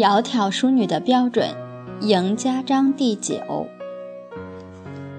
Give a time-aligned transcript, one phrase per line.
[0.00, 1.50] 窈窕淑女的标准，
[2.00, 3.36] 赢家章第九。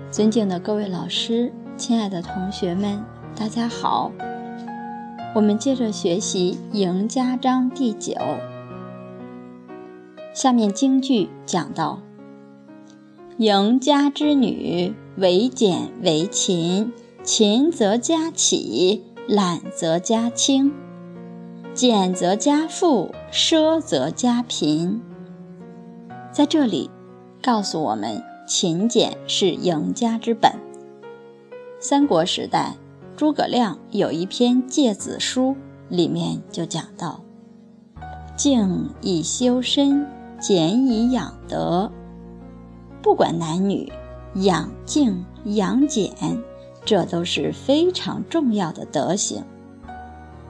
[0.10, 3.06] 尊敬的各位老师，亲爱的同学们，
[3.36, 4.12] 大家好。
[5.36, 8.16] 我们接着学习《赢家章》第九。
[10.34, 12.00] 下面京剧讲到：
[13.38, 16.92] 赢家之女，为俭为勤，
[17.22, 20.74] 勤则家起，懒则家轻。
[21.76, 25.02] 俭则家富，奢则家贫。
[26.34, 26.92] 在这里，
[27.42, 30.52] 告诉我们勤俭是赢家之本。
[31.80, 32.76] 三国时代，
[33.16, 35.52] 诸葛亮有一篇《诫子书》，
[35.88, 37.22] 里面就讲到
[38.36, 40.06] ：“静以修身，
[40.38, 41.90] 俭以养德。”
[43.02, 43.90] 不管男女，
[44.36, 46.12] 养静、养俭，
[46.84, 49.42] 这都是非常重要的德行。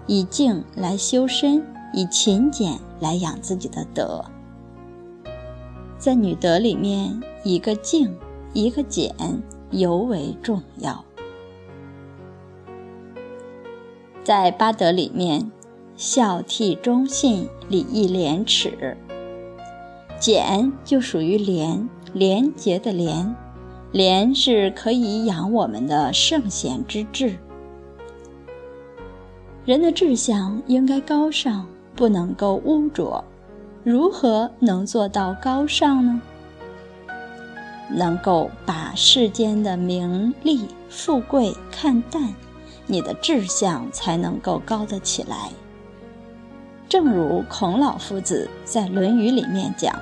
[0.08, 4.24] 以静来修身，以勤俭来养自己的德。
[5.98, 8.16] 在女德里面，一个静，
[8.54, 9.14] 一个俭，
[9.70, 11.04] 尤为重要。
[14.24, 15.52] 在八德里面，
[15.96, 18.98] 孝悌忠信、礼义廉耻，
[20.20, 23.36] 俭就属于廉，廉洁的廉，
[23.92, 27.36] 廉是可以养我们的圣贤之志。
[29.66, 33.24] 人的志向应该高尚，不能够污浊。
[33.84, 36.22] 如何能做到高尚呢？
[37.94, 42.34] 能够把世间的名利富贵看淡，
[42.88, 45.50] 你的志向才能够高得起来。
[46.88, 49.94] 正如孔老夫子在《论语》里面讲：“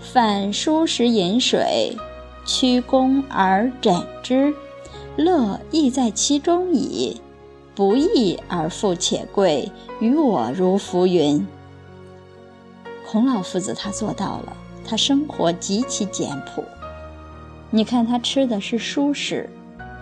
[0.00, 1.96] 饭疏食饮水，
[2.46, 4.54] 曲肱而枕之，
[5.16, 7.20] 乐亦在其中矣。”
[7.76, 11.46] 不义而富且贵，于我如浮云。
[13.06, 16.64] 孔老夫子他做到了，他生活极其简朴。
[17.70, 19.50] 你看他吃的是蔬食，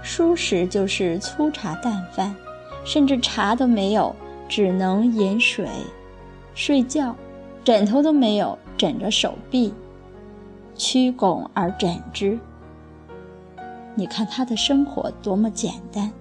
[0.04, 2.32] 蔬食就是粗茶淡饭，
[2.84, 4.14] 甚至茶都没有，
[4.48, 5.68] 只能饮水。
[6.54, 7.16] 睡觉，
[7.64, 9.74] 枕头都没有，枕着手臂，
[10.76, 12.38] 曲肱而枕之。
[13.96, 16.12] 你看他的生活多么简单。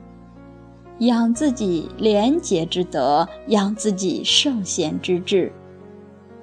[0.99, 5.51] 养自己廉洁之德，养自己圣贤之志，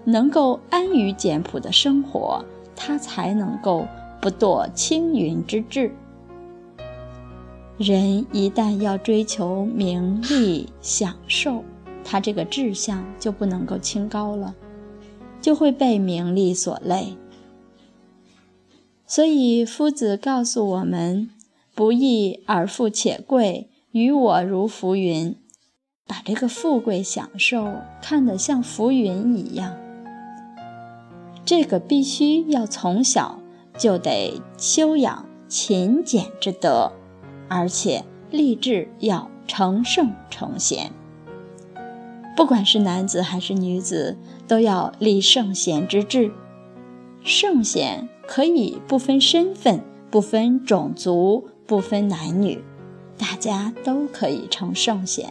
[0.05, 2.45] 能够安于简朴的生活，
[2.75, 3.87] 他才能够
[4.21, 5.91] 不堕青云之志。
[7.79, 11.65] 人一旦要追求名利享受，
[12.05, 14.55] 他这个志向就不能够清高了，
[15.41, 17.15] 就会被名利所累。
[19.07, 21.31] 所以夫子告诉我们：
[21.75, 23.70] 不义而富且贵。
[23.93, 25.35] 于我如浮云，
[26.07, 29.77] 把这个富贵享受看得像浮云一样。
[31.45, 33.41] 这个必须要从小
[33.77, 36.93] 就得修养勤俭之德，
[37.49, 40.93] 而且立志要成圣成贤。
[42.37, 46.33] 不管是男子还是女子，都要立圣贤之志。
[47.25, 49.81] 圣贤可以不分身份，
[50.13, 52.63] 不分种族，不分男女。
[53.21, 55.31] 大家都可以成圣贤，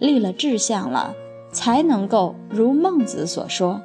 [0.00, 1.14] 立了志向了，
[1.52, 3.80] 才能够如孟子所说：“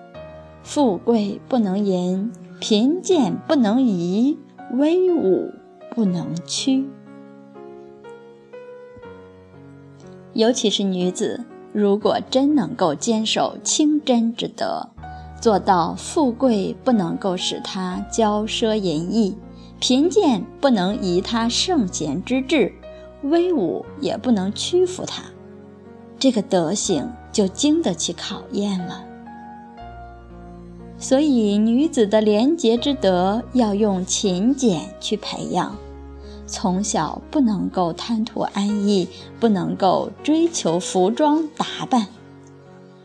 [0.66, 4.40] 富贵不能淫，贫贱不能移，
[4.74, 5.52] 威武
[5.92, 6.90] 不能屈。”
[10.34, 14.90] 尤其是女子，如果真能够坚守清真之德，
[15.40, 19.38] 做到富贵不能够使她骄奢淫逸。
[19.88, 22.74] 贫贱不能移他圣贤之志，
[23.22, 25.22] 威武也不能屈服他，
[26.18, 29.06] 这个德行就经得起考验了。
[30.98, 35.78] 所以，女子的廉洁之德要用勤俭去培养，
[36.48, 39.08] 从小不能够贪图安逸，
[39.40, 42.08] 不能够追求服装打扮。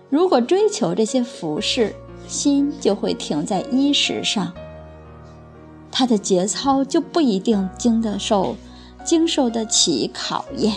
[0.09, 1.95] 如果追求这些服饰，
[2.27, 4.51] 心就会停在衣食上。
[6.01, 8.57] 他的节操就不一定经得受，
[9.05, 10.75] 经受得起考验。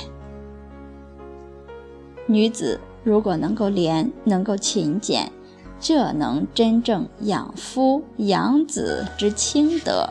[2.26, 5.32] 女子如果能够廉，能够勤俭，
[5.80, 10.10] 这能真正养夫养子之清德。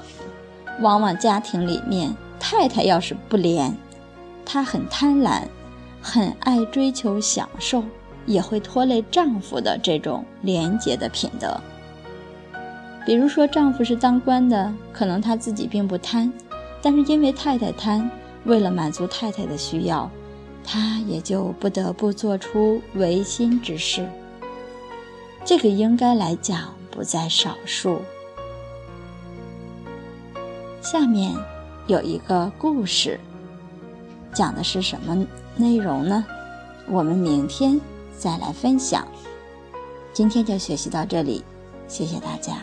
[0.81, 3.77] 往往家庭里面，太太要是不廉，
[4.47, 5.43] 她很贪婪，
[6.01, 7.85] 很爱追求享受，
[8.25, 11.61] 也会拖累丈夫的这种廉洁的品德。
[13.05, 16.33] 比如说，丈夫是当官的，可能他自己并不贪，
[16.81, 18.09] 但是因为太太贪，
[18.45, 20.09] 为了满足太太的需要，
[20.65, 24.09] 他也就不得不做出违心之事。
[25.45, 28.01] 这个应该来讲不在少数。
[30.81, 31.35] 下面
[31.89, 33.19] 有一个故事，
[34.33, 35.27] 讲的是什么
[35.57, 36.25] 内容呢？
[36.87, 37.81] 我们明天
[38.17, 39.07] 再来分享。
[40.13, 41.43] 今天就学习到这里，
[41.89, 42.59] 谢谢大家。